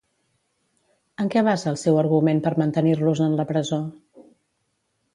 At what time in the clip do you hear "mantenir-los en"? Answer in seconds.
2.65-3.39